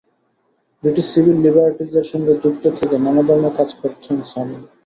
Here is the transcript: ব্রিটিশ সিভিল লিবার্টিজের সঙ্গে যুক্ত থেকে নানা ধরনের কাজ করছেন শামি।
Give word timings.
ব্রিটিশ 0.83 1.05
সিভিল 1.13 1.37
লিবার্টিজের 1.45 2.05
সঙ্গে 2.11 2.33
যুক্ত 2.43 2.63
থেকে 2.79 2.95
নানা 3.05 3.21
ধরনের 3.27 3.53
কাজ 3.57 3.69
করছেন 3.81 4.15
শামি। 4.31 4.57